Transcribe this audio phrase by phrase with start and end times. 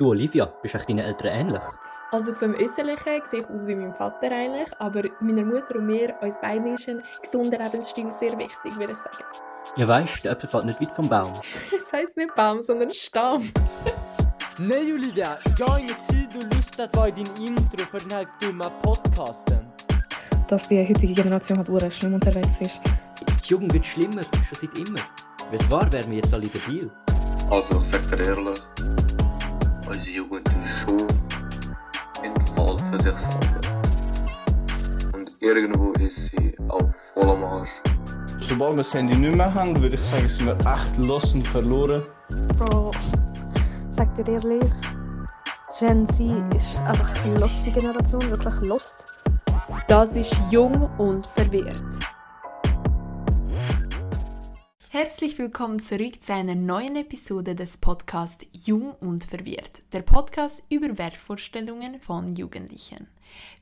[0.00, 1.62] Du, Olivia, bist echt deinen Eltern ähnlich?
[2.10, 6.14] Also vom Äußerlichen sehe ich aus wie mein Vater eigentlich, aber meiner Mutter und mir,
[6.22, 9.24] uns beiden ist ein gesunder Lebensstil sehr wichtig, würde ich sagen.
[9.76, 11.30] Ja weißt, der Apfel fällt nicht weit vom Baum.
[11.76, 13.52] Es heisst nicht Baum, sondern Stamm.
[14.58, 18.26] Nej Olivia, jag har ingen tid och lust att vara i din intro för den
[18.40, 19.58] dumma podcasten.
[20.48, 22.80] dass die heutige Generation halt ure schlimm unterwegs ist.
[23.20, 25.00] Die Jugend wird schlimmer, schon seit immer.
[25.50, 26.90] Wenn es wahr wären wir jetzt alle debil.
[27.50, 28.60] Also, ich sag dir ehrlich,
[30.08, 31.06] Jugend ist schon
[32.56, 33.60] Fall für sich selber.
[35.12, 37.70] Und irgendwo ist sie auch voll am Arsch.
[38.48, 41.46] Sobald wir das Handy nicht mehr haben, würde ich sagen, sind wir echt los und
[41.46, 42.02] verloren.
[42.56, 42.90] Bro,
[43.90, 44.64] sag dir ehrlich,
[45.78, 49.06] Gen Z ist einfach eine lustige Generation, wirklich lost.
[49.86, 51.99] Das ist jung und verwirrt.
[55.20, 60.96] Herzlich willkommen zurück zu einer neuen Episode des Podcasts Jung und Verwirrt, der Podcast über
[60.96, 63.06] Wertvorstellungen von Jugendlichen.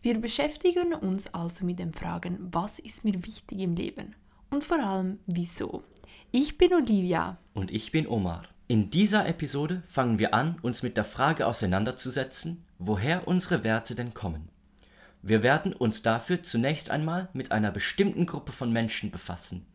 [0.00, 4.14] Wir beschäftigen uns also mit den Fragen, was ist mir wichtig im Leben
[4.50, 5.82] und vor allem wieso.
[6.30, 7.38] Ich bin Olivia.
[7.54, 8.44] Und ich bin Omar.
[8.68, 14.14] In dieser Episode fangen wir an, uns mit der Frage auseinanderzusetzen, woher unsere Werte denn
[14.14, 14.48] kommen.
[15.22, 19.66] Wir werden uns dafür zunächst einmal mit einer bestimmten Gruppe von Menschen befassen.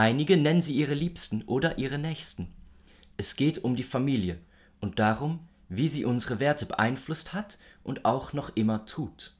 [0.00, 2.48] Einige nennen sie ihre Liebsten oder ihre Nächsten.
[3.18, 4.38] Es geht um die Familie
[4.80, 9.34] und darum, wie sie unsere Werte beeinflusst hat und auch noch immer tut.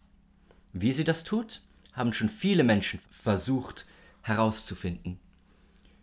[0.74, 1.62] Wie sie das tut,
[1.94, 3.86] haben schon viele Menschen versucht
[4.20, 5.18] herauszufinden.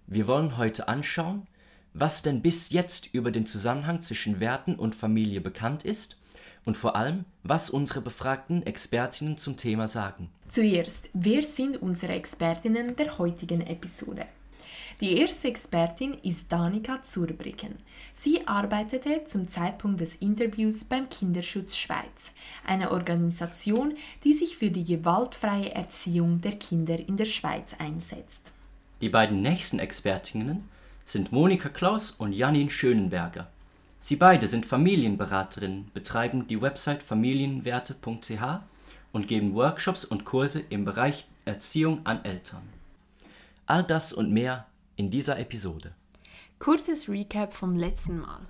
[0.07, 1.45] Wir wollen heute anschauen,
[1.93, 6.17] was denn bis jetzt über den Zusammenhang zwischen Werten und Familie bekannt ist
[6.65, 10.31] und vor allem, was unsere befragten Expertinnen zum Thema sagen.
[10.49, 14.25] Zuerst, wer sind unsere Expertinnen der heutigen Episode?
[14.99, 17.75] Die erste Expertin ist Danika Zurbriggen.
[18.15, 22.31] Sie arbeitete zum Zeitpunkt des Interviews beim Kinderschutz Schweiz,
[22.65, 28.53] eine Organisation, die sich für die gewaltfreie Erziehung der Kinder in der Schweiz einsetzt.
[29.01, 30.67] Die beiden nächsten Expertinnen
[31.05, 33.51] sind Monika Klaus und Janine Schönenberger.
[33.99, 38.61] Sie beide sind Familienberaterinnen, betreiben die Website familienwerte.ch
[39.11, 42.63] und geben Workshops und Kurse im Bereich Erziehung an Eltern.
[43.67, 44.65] All das und mehr
[44.97, 45.95] in dieser Episode.
[46.59, 48.41] Kurzes Recap vom letzten Mal.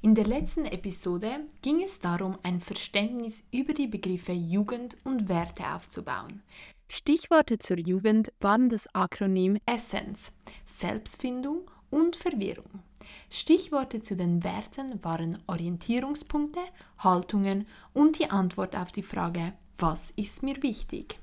[0.00, 5.74] In der letzten Episode ging es darum, ein Verständnis über die Begriffe Jugend und Werte
[5.74, 6.42] aufzubauen.
[6.88, 10.30] Stichworte zur Jugend waren das Akronym Essence,
[10.66, 12.82] Selbstfindung und Verwirrung.
[13.28, 16.60] Stichworte zu den Werten waren Orientierungspunkte,
[16.98, 21.18] Haltungen und die Antwort auf die Frage, was ist mir wichtig?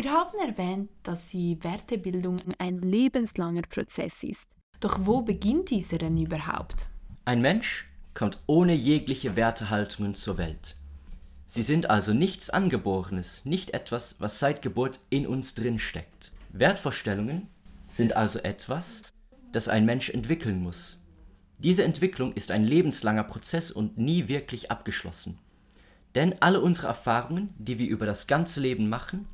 [0.00, 4.46] Wir haben erwähnt, dass die Wertebildung ein lebenslanger Prozess ist.
[4.78, 6.88] Doch wo beginnt dieser denn überhaupt?
[7.24, 10.76] Ein Mensch kommt ohne jegliche Wertehaltungen zur Welt.
[11.46, 16.30] Sie sind also nichts Angeborenes, nicht etwas, was seit Geburt in uns drin steckt.
[16.52, 17.48] Wertvorstellungen
[17.88, 19.12] sind also etwas,
[19.50, 21.02] das ein Mensch entwickeln muss.
[21.58, 25.40] Diese Entwicklung ist ein lebenslanger Prozess und nie wirklich abgeschlossen.
[26.14, 29.26] Denn alle unsere Erfahrungen, die wir über das ganze Leben machen,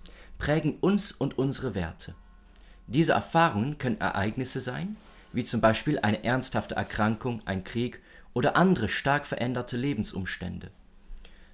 [0.44, 2.14] prägen uns und unsere Werte.
[2.86, 4.98] Diese Erfahrungen können Ereignisse sein,
[5.32, 8.02] wie zum Beispiel eine ernsthafte Erkrankung, ein Krieg
[8.34, 10.70] oder andere stark veränderte Lebensumstände.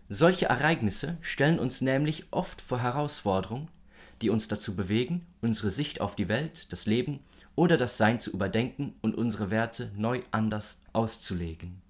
[0.09, 3.69] Solche Ereignisse stellen uns nämlich oft vor Herausforderungen,
[4.23, 7.21] die uns dazu bewegen, unsere Sicht auf die Welt, das Leben
[7.55, 11.81] oder das Sein zu überdenken und unsere Werte neu anders auszulegen.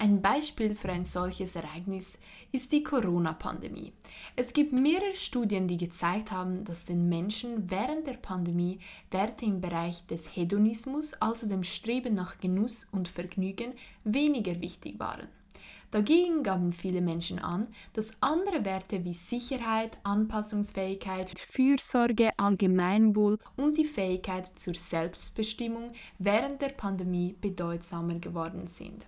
[0.00, 2.16] Ein Beispiel für ein solches Ereignis
[2.52, 3.92] ist die Corona-Pandemie.
[4.36, 8.78] Es gibt mehrere Studien, die gezeigt haben, dass den Menschen während der Pandemie
[9.10, 13.72] Werte im Bereich des Hedonismus, also dem Streben nach Genuss und Vergnügen,
[14.04, 15.26] weniger wichtig waren.
[15.90, 23.84] Dagegen gaben viele Menschen an, dass andere Werte wie Sicherheit, Anpassungsfähigkeit, Fürsorge, Allgemeinwohl und die
[23.84, 29.04] Fähigkeit zur Selbstbestimmung während der Pandemie bedeutsamer geworden sind.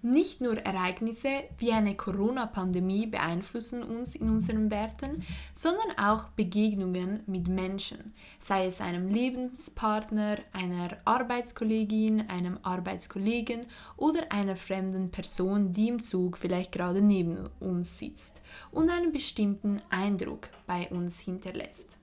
[0.00, 1.28] Nicht nur Ereignisse
[1.58, 8.80] wie eine Corona-Pandemie beeinflussen uns in unseren Werten, sondern auch Begegnungen mit Menschen, sei es
[8.80, 13.62] einem Lebenspartner, einer Arbeitskollegin, einem Arbeitskollegen
[13.96, 18.40] oder einer fremden Person, die im Zug vielleicht gerade neben uns sitzt
[18.70, 21.98] und einen bestimmten Eindruck bei uns hinterlässt.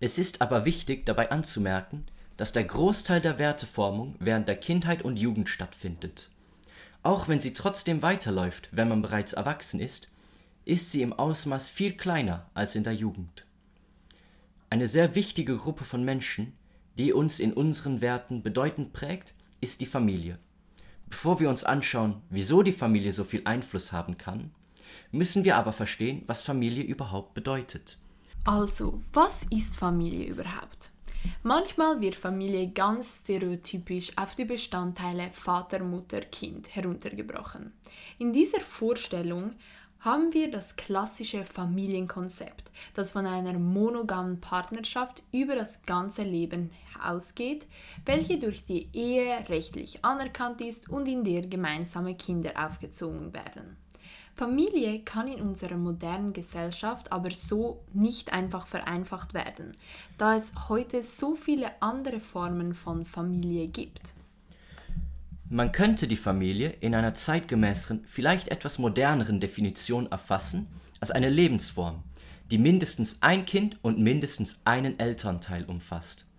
[0.00, 5.16] Es ist aber wichtig dabei anzumerken, dass der Großteil der Werteformung während der Kindheit und
[5.16, 6.28] Jugend stattfindet.
[7.02, 10.08] Auch wenn sie trotzdem weiterläuft, wenn man bereits erwachsen ist,
[10.64, 13.46] ist sie im Ausmaß viel kleiner als in der Jugend.
[14.68, 16.52] Eine sehr wichtige Gruppe von Menschen,
[16.98, 20.38] die uns in unseren Werten bedeutend prägt, ist die Familie.
[21.08, 24.52] Bevor wir uns anschauen, wieso die Familie so viel Einfluss haben kann,
[25.10, 27.98] müssen wir aber verstehen, was Familie überhaupt bedeutet.
[28.44, 30.90] Also, was ist Familie überhaupt?
[31.42, 37.72] Manchmal wird Familie ganz stereotypisch auf die Bestandteile Vater, Mutter, Kind heruntergebrochen.
[38.18, 39.52] In dieser Vorstellung
[40.00, 46.70] haben wir das klassische Familienkonzept, das von einer monogamen Partnerschaft über das ganze Leben
[47.02, 47.66] ausgeht,
[48.06, 53.76] welche durch die Ehe rechtlich anerkannt ist und in der gemeinsame Kinder aufgezogen werden.
[54.34, 59.72] Familie kann in unserer modernen Gesellschaft aber so nicht einfach vereinfacht werden,
[60.18, 64.14] da es heute so viele andere Formen von Familie gibt.
[65.48, 70.68] Man könnte die Familie in einer zeitgemäßeren, vielleicht etwas moderneren Definition erfassen
[71.00, 72.04] als eine Lebensform,
[72.50, 76.29] die mindestens ein Kind und mindestens einen Elternteil umfasst.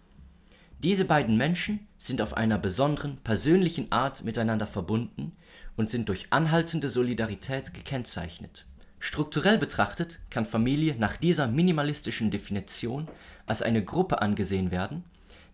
[0.83, 5.33] Diese beiden Menschen sind auf einer besonderen persönlichen Art miteinander verbunden
[5.77, 8.65] und sind durch anhaltende Solidarität gekennzeichnet.
[8.97, 13.07] Strukturell betrachtet kann Familie nach dieser minimalistischen Definition
[13.45, 15.03] als eine Gruppe angesehen werden,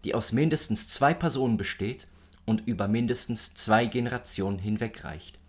[0.06, 2.08] die aus mindestens zwei Personen besteht
[2.46, 5.40] und über mindestens zwei Generationen hinweg reicht.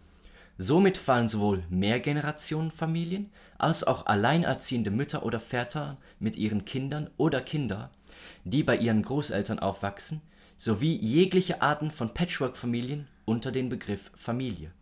[0.59, 7.93] Somit fallen sowohl Mehrgenerationenfamilien als auch alleinerziehende Mütter oder Väter mit ihren Kindern oder Kinder,
[8.45, 10.21] die bei ihren Großeltern aufwachsen,
[10.57, 14.73] sowie jegliche Arten von Patchwork-Familien unter den Begriff Familie.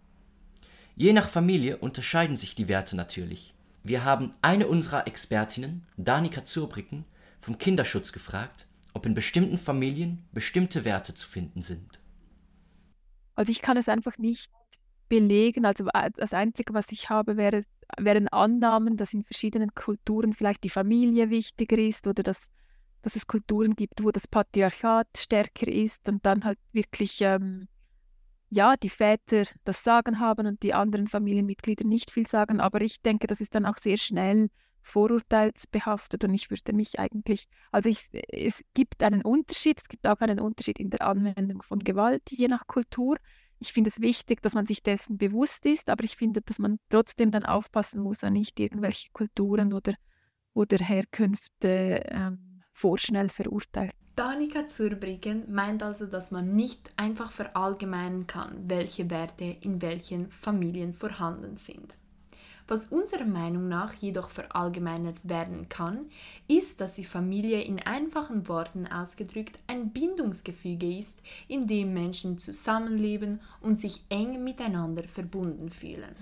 [0.95, 3.55] Je nach Familie unterscheiden sich die Werte natürlich.
[3.83, 7.05] Wir haben eine unserer Expertinnen, Danica Zurbricken,
[7.41, 12.01] vom Kinderschutz gefragt, ob in bestimmten Familien bestimmte Werte zu finden sind.
[13.35, 14.51] Also ich kann es einfach nicht
[15.09, 15.65] belegen.
[15.65, 17.63] Also äh, das Einzige, was ich habe, wäre,
[17.99, 22.49] wären Annahmen, dass in verschiedenen Kulturen vielleicht die Familie wichtiger ist oder dass,
[23.07, 27.69] dass es Kulturen gibt, wo das Patriarchat stärker ist und dann halt wirklich ähm,
[28.51, 32.61] ja, die Väter das Sagen haben und die anderen Familienmitglieder nicht viel sagen.
[32.61, 34.49] Aber ich denke, das ist dann auch sehr schnell
[34.83, 40.19] vorurteilsbehaftet und ich würde mich eigentlich, also ich, es gibt einen Unterschied, es gibt auch
[40.19, 43.19] einen Unterschied in der Anwendung von Gewalt, je nach Kultur.
[43.61, 46.81] Ich finde es wichtig, dass man sich dessen bewusst ist, aber ich finde, dass man
[46.89, 49.95] trotzdem dann aufpassen muss, an nicht irgendwelche Kulturen oder,
[50.55, 52.46] oder Herkünfte ähm,
[52.77, 53.93] vorschnell verurteilt.
[54.17, 60.95] Danica Zurbriggen meint also, dass man nicht einfach verallgemeinern kann, welche Werte in welchen Familien
[60.95, 61.97] vorhanden sind.
[62.69, 66.07] Was unserer Meinung nach jedoch verallgemeinert werden kann,
[66.49, 73.41] ist, dass die Familie in einfachen Worten ausgedrückt ein Bindungsgefüge ist, in dem Menschen zusammenleben
[73.61, 76.17] und sich eng miteinander verbunden fühlen.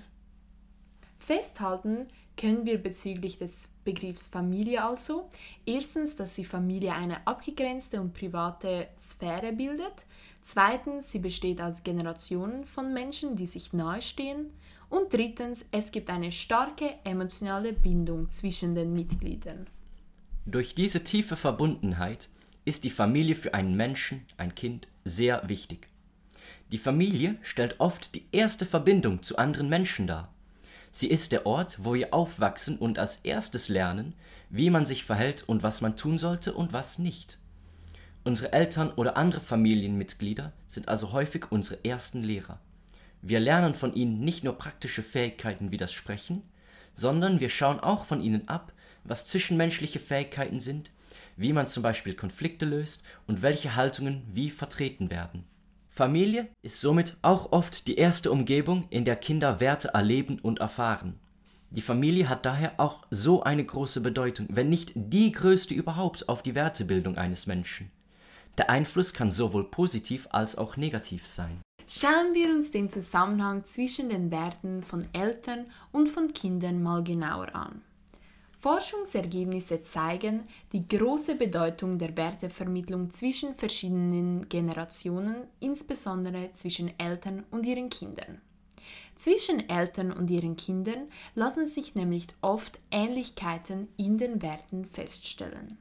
[1.18, 2.06] Festhalten
[2.36, 5.28] können wir bezüglich des Begriffs Familie also
[5.66, 10.04] erstens, dass die Familie eine abgegrenzte und private Sphäre bildet,
[10.42, 14.50] zweitens, sie besteht aus Generationen von Menschen, die sich nahestehen,
[14.90, 19.66] und drittens, es gibt eine starke emotionale Bindung zwischen den Mitgliedern.
[20.46, 22.28] Durch diese tiefe Verbundenheit
[22.64, 25.88] ist die Familie für einen Menschen, ein Kind, sehr wichtig.
[26.70, 30.33] Die Familie stellt oft die erste Verbindung zu anderen Menschen dar.
[30.96, 34.14] Sie ist der Ort, wo wir aufwachsen und als erstes lernen,
[34.48, 37.36] wie man sich verhält und was man tun sollte und was nicht.
[38.22, 42.60] Unsere Eltern oder andere Familienmitglieder sind also häufig unsere ersten Lehrer.
[43.22, 46.42] Wir lernen von ihnen nicht nur praktische Fähigkeiten wie das Sprechen,
[46.94, 50.92] sondern wir schauen auch von ihnen ab, was zwischenmenschliche Fähigkeiten sind,
[51.36, 55.44] wie man zum Beispiel Konflikte löst und welche Haltungen wie vertreten werden.
[55.96, 61.20] Familie ist somit auch oft die erste Umgebung, in der Kinder Werte erleben und erfahren.
[61.70, 66.42] Die Familie hat daher auch so eine große Bedeutung, wenn nicht die größte überhaupt auf
[66.42, 67.92] die Wertebildung eines Menschen.
[68.58, 71.60] Der Einfluss kann sowohl positiv als auch negativ sein.
[71.86, 77.54] Schauen wir uns den Zusammenhang zwischen den Werten von Eltern und von Kindern mal genauer
[77.54, 77.82] an.
[78.64, 87.90] Forschungsergebnisse zeigen die große Bedeutung der Wertevermittlung zwischen verschiedenen Generationen, insbesondere zwischen Eltern und ihren
[87.90, 88.40] Kindern.
[89.16, 95.76] Zwischen Eltern und ihren Kindern lassen sich nämlich oft Ähnlichkeiten in den Werten feststellen.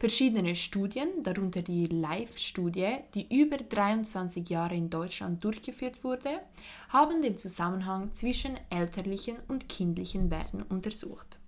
[0.00, 6.40] Verschiedene Studien, darunter die LIFE-Studie, die über 23 Jahre in Deutschland durchgeführt wurde,
[6.88, 11.38] haben den Zusammenhang zwischen elterlichen und kindlichen Werten untersucht.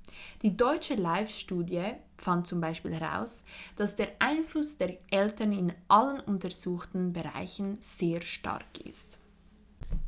[0.43, 3.45] Die deutsche LIFE-Studie fand zum Beispiel heraus,
[3.77, 9.19] dass der Einfluss der Eltern in allen untersuchten Bereichen sehr stark ist.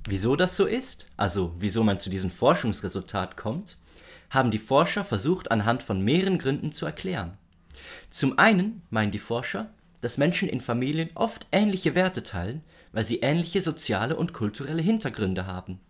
[0.08, 3.76] Wieso das so ist, also wieso man zu diesem Forschungsresultat kommt,
[4.30, 7.36] haben die Forscher versucht anhand von mehreren Gründen zu erklären.
[8.10, 12.62] Zum einen meinen die Forscher, dass Menschen in Familien oft ähnliche Werte teilen,
[12.92, 15.80] weil sie ähnliche soziale und kulturelle Hintergründe haben.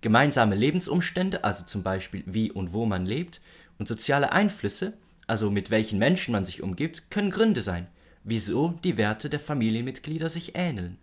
[0.00, 3.40] Gemeinsame Lebensumstände, also zum Beispiel wie und wo man lebt,
[3.78, 4.94] und soziale Einflüsse,
[5.26, 7.86] also mit welchen Menschen man sich umgibt, können Gründe sein,
[8.24, 10.98] wieso die Werte der Familienmitglieder sich ähneln.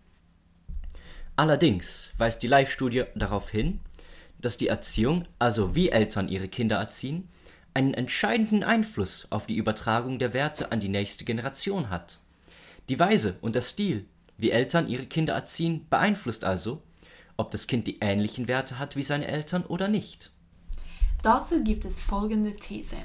[1.35, 3.79] Allerdings weist die Live-Studie darauf hin,
[4.39, 7.27] dass die Erziehung, also wie Eltern ihre Kinder erziehen,
[7.73, 12.19] einen entscheidenden Einfluss auf die Übertragung der Werte an die nächste Generation hat.
[12.87, 14.05] Die Weise und der Stil,
[14.37, 16.81] wie Eltern ihre Kinder erziehen, beeinflusst also,
[17.37, 20.31] ob das Kind die ähnlichen Werte hat wie seine Eltern oder nicht.
[21.23, 22.97] Dazu gibt es folgende These.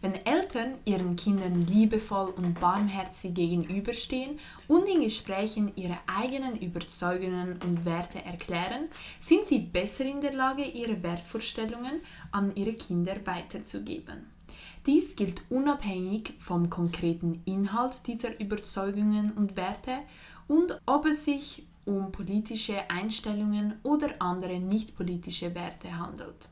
[0.00, 7.84] Wenn Eltern ihren Kindern liebevoll und barmherzig gegenüberstehen und in Gesprächen ihre eigenen Überzeugungen und
[7.84, 8.88] Werte erklären,
[9.20, 14.30] sind sie besser in der Lage, ihre Wertvorstellungen an ihre Kinder weiterzugeben.
[14.86, 19.98] Dies gilt unabhängig vom konkreten Inhalt dieser Überzeugungen und Werte
[20.46, 26.48] und ob es sich um politische Einstellungen oder andere nicht politische Werte handelt.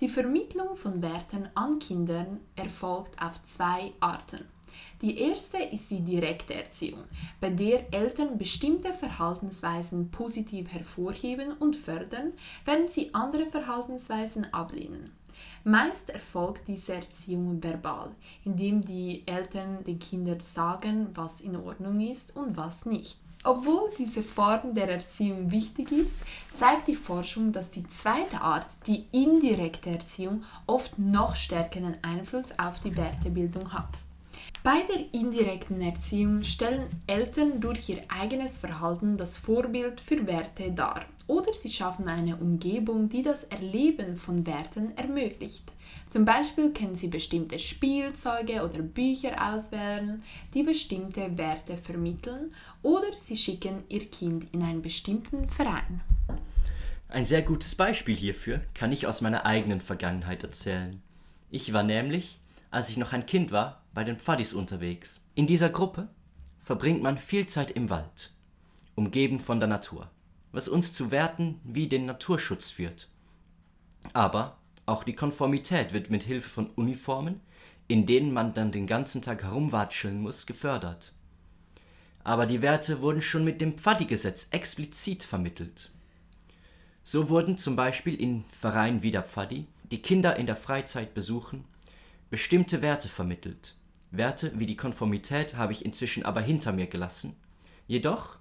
[0.00, 4.44] Die Vermittlung von Werten an Kindern erfolgt auf zwei Arten.
[5.02, 7.04] Die erste ist die direkte Erziehung,
[7.40, 12.32] bei der Eltern bestimmte Verhaltensweisen positiv hervorheben und fördern,
[12.64, 15.10] während sie andere Verhaltensweisen ablehnen.
[15.64, 18.10] Meist erfolgt diese Erziehung verbal,
[18.44, 23.18] indem die Eltern den Kindern sagen, was in Ordnung ist und was nicht.
[23.46, 26.16] Obwohl diese Form der Erziehung wichtig ist,
[26.52, 32.80] zeigt die Forschung, dass die zweite Art, die indirekte Erziehung, oft noch stärkeren Einfluss auf
[32.80, 33.98] die Wertebildung hat.
[34.66, 41.04] Bei der indirekten Erziehung stellen Eltern durch ihr eigenes Verhalten das Vorbild für Werte dar
[41.28, 45.70] oder sie schaffen eine Umgebung, die das Erleben von Werten ermöglicht.
[46.08, 53.36] Zum Beispiel können Sie bestimmte Spielzeuge oder Bücher auswählen, die bestimmte Werte vermitteln, oder Sie
[53.36, 56.00] schicken Ihr Kind in einen bestimmten Verein.
[57.08, 61.00] Ein sehr gutes Beispiel hierfür kann ich aus meiner eigenen Vergangenheit erzählen.
[61.52, 62.40] Ich war nämlich,
[62.72, 65.26] als ich noch ein Kind war, bei den Pfaddis unterwegs.
[65.36, 66.08] In dieser Gruppe
[66.60, 68.30] verbringt man viel Zeit im Wald,
[68.94, 70.10] umgeben von der Natur,
[70.52, 73.08] was uns zu Werten wie den Naturschutz führt.
[74.12, 77.40] Aber auch die Konformität wird mit Hilfe von Uniformen,
[77.88, 81.14] in denen man dann den ganzen Tag herumwatscheln muss, gefördert.
[82.22, 85.90] Aber die Werte wurden schon mit dem Pfaddi-Gesetz explizit vermittelt.
[87.02, 91.64] So wurden zum Beispiel in Vereinen wie der Pfaddi, die Kinder in der Freizeit besuchen,
[92.28, 93.74] bestimmte Werte vermittelt.
[94.16, 97.36] Werte wie die Konformität habe ich inzwischen aber hinter mir gelassen.
[97.86, 98.38] Jedoch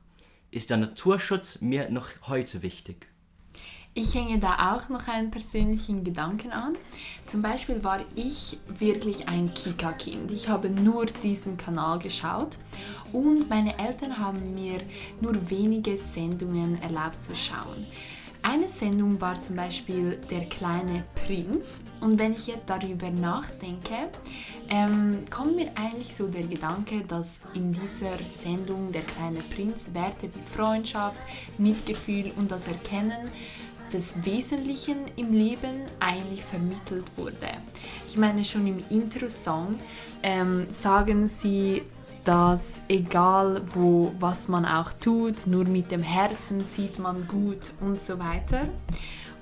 [0.51, 3.08] ist der Naturschutz mir noch heute wichtig.
[3.98, 6.75] Ich hänge da auch noch einen persönlichen Gedanken an.
[7.27, 10.32] Zum Beispiel war ich wirklich ein Kika-Kind.
[10.32, 12.58] Ich habe nur diesen Kanal geschaut
[13.13, 14.82] und meine Eltern haben mir
[15.22, 17.86] nur wenige Sendungen erlaubt zu schauen.
[18.48, 24.12] Eine Sendung war zum Beispiel Der kleine Prinz und wenn ich jetzt darüber nachdenke,
[24.70, 30.30] ähm, kommt mir eigentlich so der Gedanke, dass in dieser Sendung Der kleine Prinz Werte
[30.32, 31.18] wie Freundschaft,
[31.58, 33.32] Mitgefühl und das Erkennen
[33.92, 37.50] des Wesentlichen im Leben eigentlich vermittelt wurde.
[38.08, 39.80] Ich meine, schon im Intro-Song
[40.22, 41.82] ähm, sagen sie,
[42.25, 48.01] dass egal wo, was man auch tut, nur mit dem Herzen sieht man gut und
[48.01, 48.67] so weiter.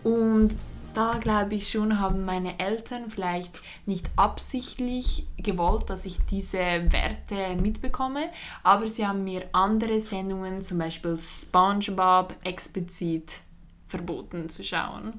[0.03, 0.51] Und
[0.93, 7.59] da glaube ich schon, haben meine Eltern vielleicht nicht absichtlich gewollt, dass ich diese Werte
[7.59, 8.29] mitbekomme,
[8.63, 13.39] aber sie haben mir andere Sendungen, zum Beispiel SpongeBob, explizit
[13.87, 15.13] verboten zu schauen.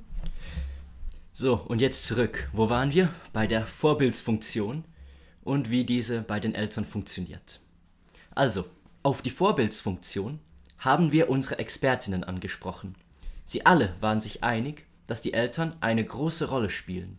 [1.33, 2.49] So, und jetzt zurück.
[2.52, 3.09] Wo waren wir?
[3.33, 4.85] Bei der Vorbildsfunktion
[5.45, 7.61] und wie diese bei den Eltern funktioniert.
[8.35, 8.67] Also,
[9.03, 10.41] auf die Vorbildsfunktion
[10.79, 12.95] haben wir unsere Expertinnen angesprochen.
[13.45, 17.19] Sie alle waren sich einig, dass die Eltern eine große Rolle spielen.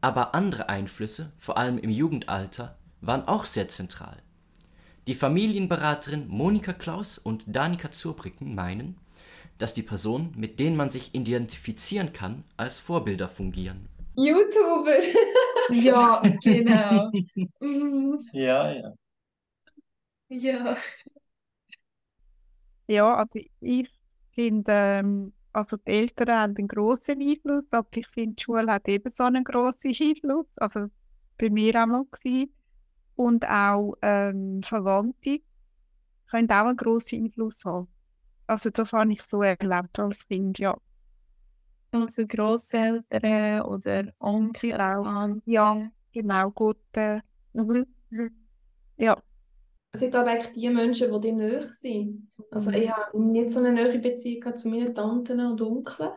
[0.00, 4.16] Aber andere Einflüsse, vor allem im Jugendalter, waren auch sehr zentral.
[5.06, 8.96] Die Familienberaterin Monika Klaus und Danika Zurbricken meinen,
[9.58, 13.88] dass die Personen, mit denen man sich identifizieren kann, als Vorbilder fungieren.
[14.24, 15.00] YouTuber.
[15.68, 17.10] ja, genau.
[17.60, 18.18] Mhm.
[18.32, 18.94] Ja, ja.
[20.28, 20.76] Ja.
[22.86, 23.88] Ja, also ich
[24.32, 28.88] finde, ähm, also die Eltern haben einen grossen Einfluss, aber ich finde, die Schule hat
[28.88, 30.86] ebenso einen grossen Einfluss, also
[31.38, 32.52] bei mir auch mal gewesen.
[33.16, 35.40] Und auch ähm, Verwandte
[36.30, 37.88] können auch einen grossen Einfluss haben.
[38.46, 40.76] Also das habe ich so erlebt als Kind, ja.
[41.92, 45.02] Also Großeltern oder Onkel, Genau.
[45.02, 45.42] Tante.
[45.46, 46.78] Ja, genau, gut.
[47.52, 47.86] Mhm.
[48.96, 49.20] ja.
[49.92, 52.30] Also ich glaube eigentlich die Menschen, die dir nahe sind.
[52.52, 56.10] Also ich habe nicht so eine nahe Beziehung zu meinen Tanten und Onkeln.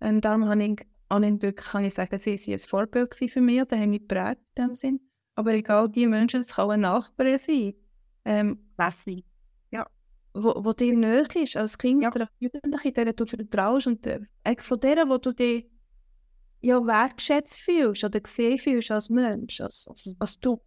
[0.00, 3.40] Ähm, darum habe ich, habe ich wirklich, kann ich sagen, sie waren ein Vorbild für
[3.40, 5.00] mich, die haben mich geprägt in dem Sinn.
[5.34, 7.74] Aber egal, die Menschen, es kann auch ein Nachbar sein,
[8.24, 9.24] ähm, Leslie.
[10.36, 14.20] Wo, wo dir nahe ist, als Kind oder als Jugendliche, der du vertraust und äh,
[14.58, 15.66] von der, wo du dich
[16.60, 20.60] ja, wertschätzt fühlst oder gesehen fühlst als Mensch, als, als, als du.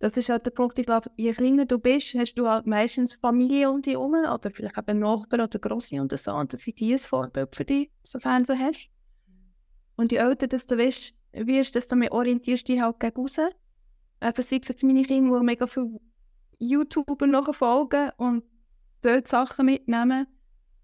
[0.00, 3.14] Das ist halt der Punkt, ich glaube, je kleiner du bist, hast du halt meistens
[3.14, 6.32] Familie um dich herum oder vielleicht eben Nachbarn oder Grosse und so.
[6.32, 8.88] Und das sind die ein Vorbild für dich, sofern du hast.
[9.96, 13.38] Und je älter dass du wirst, wirst desto mehr orientierst du dich halt gegen raus.
[13.38, 16.00] Eben sei es jetzt meine Kinder, die mega viele
[16.58, 18.42] YouTuber nachfolgen und
[19.04, 20.26] dort Sachen mitnehmen.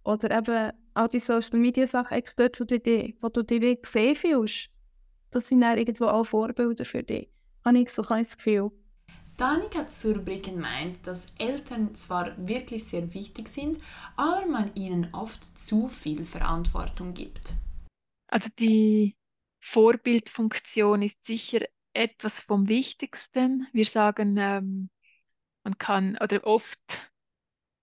[0.04, 3.60] Oder eben all die Social Media Sachen, eigentlich dort, wo du dich, wo du dich
[3.60, 4.70] wie gesehen fühlst.
[5.30, 7.28] Das sind dann irgendwo auch Vorbilder für dich.
[7.64, 8.70] Habe ich so das Gefühl.
[9.36, 13.80] Danik hat zur Rubrik gemeint, dass Eltern zwar wirklich sehr wichtig sind,
[14.16, 17.54] aber man ihnen oft zu viel Verantwortung gibt.
[18.26, 19.16] Also die
[19.60, 21.60] Vorbildfunktion ist sicher
[21.94, 23.66] etwas vom Wichtigsten.
[23.72, 24.90] Wir sagen, ähm,
[25.64, 27.09] man kann oder oft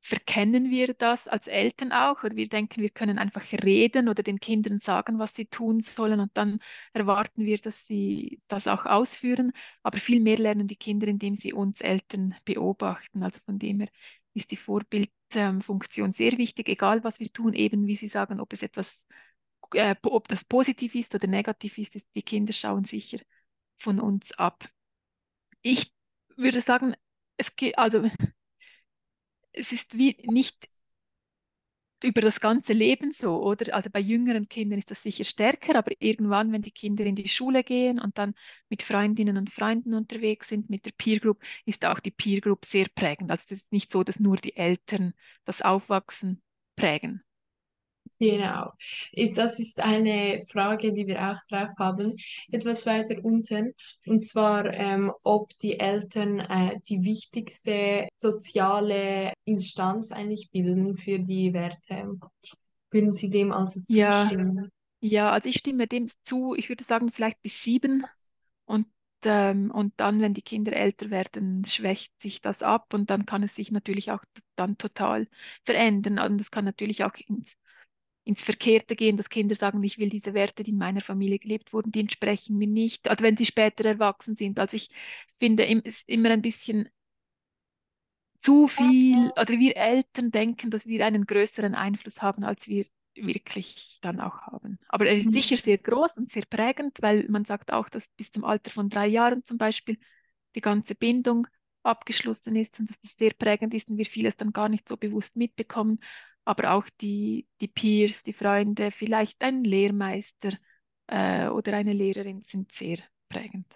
[0.07, 4.39] verkennen wir das als Eltern auch oder wir denken, wir können einfach reden oder den
[4.39, 6.59] Kindern sagen, was sie tun sollen und dann
[6.93, 9.51] erwarten wir, dass sie das auch ausführen.
[9.83, 13.21] Aber viel mehr lernen die Kinder, indem sie uns Eltern beobachten.
[13.21, 13.89] Also von dem her
[14.33, 18.63] ist die Vorbildfunktion sehr wichtig, egal was wir tun, eben wie Sie sagen, ob es
[18.63, 19.03] etwas,
[19.73, 23.19] äh, ob das positiv ist oder negativ ist, ist die Kinder schauen sicher
[23.77, 24.69] von uns ab.
[25.61, 25.91] Ich
[26.37, 26.95] würde sagen,
[27.37, 28.09] es geht, also
[29.57, 30.57] es ist wie nicht
[32.03, 33.73] über das ganze Leben so, oder?
[33.75, 37.27] Also bei jüngeren Kindern ist das sicher stärker, aber irgendwann, wenn die Kinder in die
[37.27, 38.33] Schule gehen und dann
[38.69, 42.65] mit Freundinnen und Freunden unterwegs sind, mit der Peer Group, ist auch die Peer Group
[42.65, 43.29] sehr prägend.
[43.31, 45.13] Also es ist nicht so, dass nur die Eltern
[45.45, 46.41] das Aufwachsen
[46.75, 47.23] prägen.
[48.19, 48.71] Genau.
[49.35, 52.15] Das ist eine Frage, die wir auch drauf haben,
[52.51, 53.73] etwas weiter unten.
[54.05, 61.53] Und zwar, ähm, ob die Eltern äh, die wichtigste soziale Instanz eigentlich bilden für die
[61.53, 62.17] Werte.
[62.91, 64.23] Würden Sie dem also Ja.
[64.23, 64.69] zustimmen?
[65.01, 66.55] Ja, also ich stimme dem zu.
[66.55, 68.09] Ich würde sagen, vielleicht bis sieben.
[68.65, 68.87] Und,
[69.23, 73.43] ähm, und dann, wenn die Kinder älter werden, schwächt sich das ab und dann kann
[73.43, 74.23] es sich natürlich auch
[74.55, 75.27] dann total
[75.65, 76.19] verändern.
[76.19, 77.53] Und es kann natürlich auch ins,
[78.27, 81.73] ins Verkehrte gehen, dass Kinder sagen, ich will diese Werte, die in meiner Familie gelebt
[81.73, 83.09] wurden, die entsprechen mir nicht.
[83.09, 84.59] Also wenn sie später erwachsen sind.
[84.59, 84.89] Also ich
[85.39, 86.89] finde es ist immer ein bisschen
[88.41, 92.85] zu viel, oder wir Eltern denken, dass wir einen größeren Einfluss haben, als wir
[93.15, 94.77] wirklich dann auch haben.
[94.89, 95.33] Aber er ist Mhm.
[95.33, 98.89] sicher sehr groß und sehr prägend, weil man sagt auch, dass bis zum Alter von
[98.89, 99.97] drei Jahren zum Beispiel
[100.55, 101.47] die ganze Bindung
[101.83, 104.97] abgeschlossen ist und dass das sehr prägend ist und wir vieles dann gar nicht so
[104.97, 105.99] bewusst mitbekommen.
[106.47, 110.53] Aber auch die, die Peers, die Freunde, vielleicht ein Lehrmeister
[111.07, 113.67] äh, oder eine Lehrerin sind sehr prägend.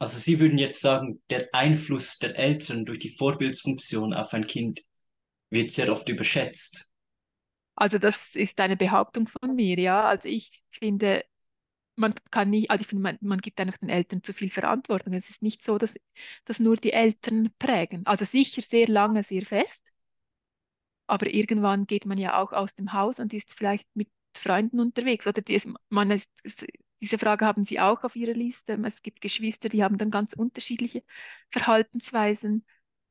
[0.00, 4.80] Also Sie würden jetzt sagen, der Einfluss der Eltern durch die Vorbildsfunktion auf ein Kind
[5.50, 6.90] wird sehr oft überschätzt.
[7.76, 10.02] Also das ist eine Behauptung von mir, ja.
[10.02, 11.24] Also ich finde,
[11.94, 15.12] man kann nicht, also ich finde, man, man gibt einfach den Eltern zu viel Verantwortung.
[15.14, 15.94] Es ist nicht so, dass,
[16.46, 18.04] dass nur die Eltern prägen.
[18.06, 19.87] Also sicher sehr lange, sehr fest,
[21.08, 25.26] aber irgendwann geht man ja auch aus dem Haus und ist vielleicht mit Freunden unterwegs.
[25.26, 26.28] Oder die, man ist,
[27.00, 28.78] diese Frage haben Sie auch auf Ihrer Liste.
[28.84, 31.02] Es gibt Geschwister, die haben dann ganz unterschiedliche
[31.50, 32.64] Verhaltensweisen.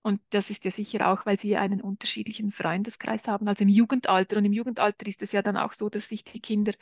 [0.03, 4.37] Und das ist ja sicher auch, weil sie einen unterschiedlichen Freundeskreis haben, also im Jugendalter.
[4.37, 6.73] Und im Jugendalter ist es ja dann auch so, dass sich die Kinder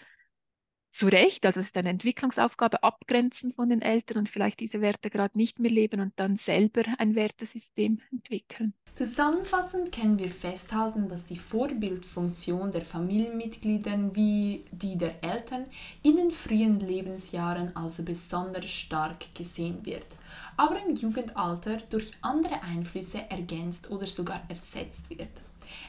[0.95, 5.09] zu Recht, also es ist eine Entwicklungsaufgabe, abgrenzen von den Eltern und vielleicht diese Werte
[5.09, 8.73] gerade nicht mehr leben und dann selber ein Wertesystem entwickeln.
[8.93, 15.65] Zusammenfassend können wir festhalten, dass die Vorbildfunktion der Familienmitglieder wie die der Eltern
[16.01, 20.05] in den frühen Lebensjahren als besonders stark gesehen wird,
[20.55, 25.41] aber im Jugendalter durch andere Einflüsse ergänzt oder sogar ersetzt wird.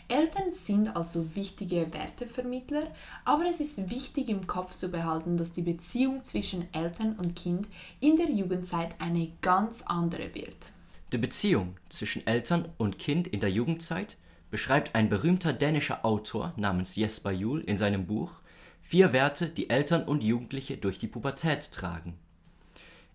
[0.09, 2.89] Eltern sind also wichtige Wertevermittler,
[3.25, 7.67] aber es ist wichtig im Kopf zu behalten, dass die Beziehung zwischen Eltern und Kind
[8.01, 10.73] in der Jugendzeit eine ganz andere wird.
[11.13, 14.17] Die Beziehung zwischen Eltern und Kind in der Jugendzeit
[14.51, 18.41] beschreibt ein berühmter dänischer Autor namens Jesper Juhl in seinem Buch
[18.81, 22.15] Vier Werte, die Eltern und Jugendliche durch die Pubertät tragen.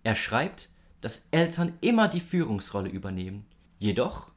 [0.03, 0.67] Er schreibt,
[0.99, 3.45] dass Eltern immer die Führungsrolle übernehmen.
[3.79, 4.31] Jedoch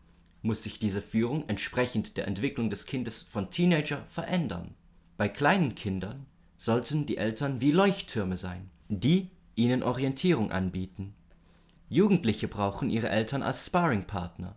[0.45, 4.75] muss sich diese Führung entsprechend der Entwicklung des Kindes von Teenager verändern.
[5.17, 6.27] Bei kleinen Kindern
[6.59, 11.15] sollten die Eltern wie Leuchttürme sein, die ihnen Orientierung anbieten.
[11.89, 14.55] Jugendliche brauchen ihre Eltern als Sparringpartner.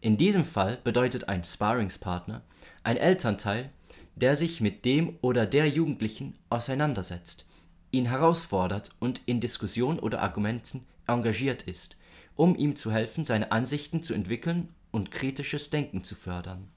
[0.00, 2.42] In diesem Fall bedeutet ein Sparringspartner
[2.82, 3.70] ein Elternteil,
[4.16, 7.46] der sich mit dem oder der Jugendlichen auseinandersetzt,
[7.90, 11.96] ihn herausfordert und in Diskussion oder Argumenten engagiert ist,
[12.36, 16.68] um ihm zu helfen, seine Ansichten zu entwickeln und kritisches Denken zu fördern.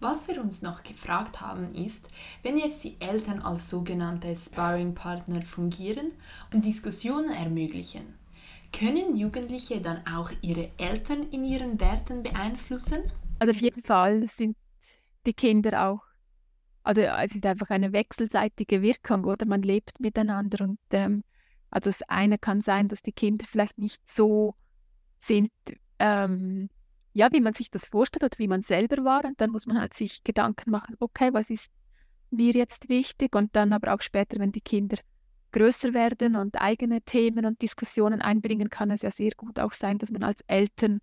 [0.00, 2.08] Was wir uns noch gefragt haben ist,
[2.42, 6.12] wenn jetzt die Eltern als sogenannte Sparringpartner fungieren
[6.52, 8.14] und Diskussionen ermöglichen,
[8.72, 12.98] können Jugendliche dann auch ihre Eltern in ihren Werten beeinflussen?
[13.38, 14.56] Also auf jeden Fall sind
[15.24, 16.02] die Kinder auch,
[16.82, 21.24] also es ist einfach eine wechselseitige Wirkung, oder man lebt miteinander und ähm,
[21.70, 24.54] also das eine kann sein, dass die Kinder vielleicht nicht so
[25.18, 25.50] sind,
[25.98, 26.68] ähm,
[27.16, 29.24] ja, wie man sich das vorstellt oder wie man selber war.
[29.24, 31.70] Und dann muss man halt sich Gedanken machen, okay, was ist
[32.30, 33.34] mir jetzt wichtig?
[33.34, 34.98] Und dann aber auch später, wenn die Kinder
[35.52, 39.96] größer werden und eigene Themen und Diskussionen einbringen, kann es ja sehr gut auch sein,
[39.96, 41.00] dass man als Eltern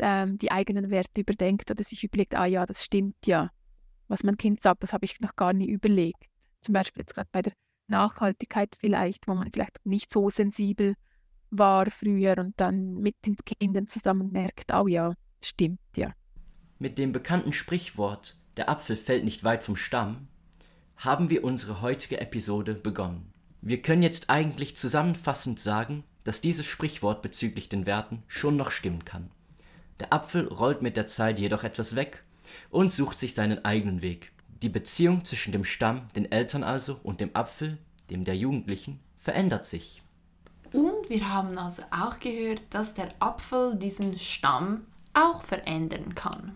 [0.00, 3.48] ähm, die eigenen Werte überdenkt oder sich überlegt, ah ja, das stimmt ja.
[4.08, 6.24] Was mein Kind sagt, das habe ich noch gar nie überlegt.
[6.62, 7.52] Zum Beispiel jetzt gerade bei der
[7.86, 10.94] Nachhaltigkeit vielleicht, wo man vielleicht nicht so sensibel
[11.50, 16.12] war früher und dann mit den Kindern zusammen merkt, oh ja, Stimmt, ja.
[16.78, 20.28] Mit dem bekannten Sprichwort Der Apfel fällt nicht weit vom Stamm
[20.96, 23.32] haben wir unsere heutige Episode begonnen.
[23.60, 29.04] Wir können jetzt eigentlich zusammenfassend sagen, dass dieses Sprichwort bezüglich den Werten schon noch stimmen
[29.04, 29.30] kann.
[30.00, 32.24] Der Apfel rollt mit der Zeit jedoch etwas weg
[32.70, 34.32] und sucht sich seinen eigenen Weg.
[34.62, 37.78] Die Beziehung zwischen dem Stamm, den Eltern also, und dem Apfel,
[38.10, 40.00] dem der Jugendlichen, verändert sich.
[40.72, 46.52] Und wir haben also auch gehört, dass der Apfel diesen Stamm auch verändern kann.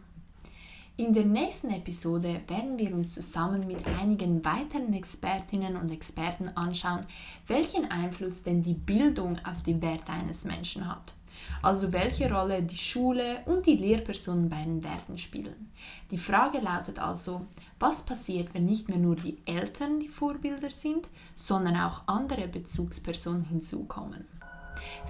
[0.96, 7.06] In der nächsten Episode werden wir uns zusammen mit einigen weiteren Expertinnen und Experten anschauen,
[7.46, 11.14] welchen Einfluss denn die Bildung auf die Werte eines Menschen hat.
[11.62, 15.70] Also welche Rolle die Schule und die Lehrpersonen bei den Werten spielen.
[16.10, 17.46] Die Frage lautet also,
[17.78, 23.44] was passiert, wenn nicht mehr nur die Eltern die Vorbilder sind, sondern auch andere Bezugspersonen
[23.44, 24.26] hinzukommen.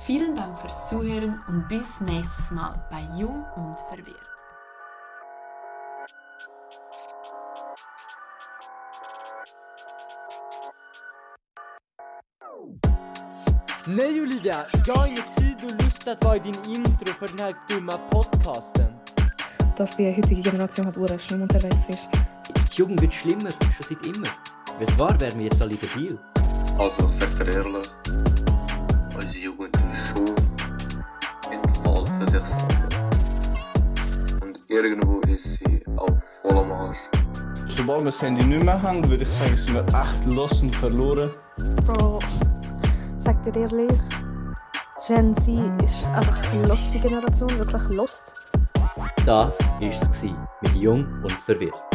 [0.06, 4.28] Vielen Dank fürs Zuhören und bis nächstes Mal bei Jung und Verwirrt.
[13.86, 17.38] Nej Olivia, jag har ingen tid och lust att vara i din intro för den
[17.38, 18.86] här dumma podcasten.
[19.76, 22.08] Dass die heutige Generation halt ura schlimm unterwegs ist.
[22.48, 24.28] Die Jugend wird schlimmer, schon seit immer.
[24.78, 26.18] Wenn es wahr wären wir jetzt alle debil.
[26.78, 27.87] Also, ich sag dir ehrlich,
[29.28, 30.24] unsere Jugend ist schon
[31.52, 33.10] ein Fall für sich selber.
[34.40, 36.08] Und irgendwo ist sie auf
[36.40, 36.96] vollem Arsch.
[37.76, 40.74] Sobald wir das Handy nicht mehr haben, würde ich sagen, sind wir echt los und
[40.74, 41.28] verloren.
[41.84, 42.20] Bro,
[43.18, 43.92] sag dir ehrlich,
[45.06, 48.34] Gen Z ist einfach eine lustige Generation, wirklich lost.
[49.26, 50.22] Das war es
[50.62, 51.87] mit Jung und Verwirrt.